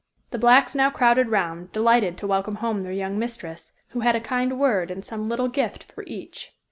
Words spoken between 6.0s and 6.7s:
each.